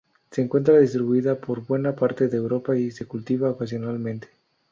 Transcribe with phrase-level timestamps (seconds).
[0.31, 4.29] Se encuentra distribuida por buena parte de Europa y se cultiva ocasionalmente.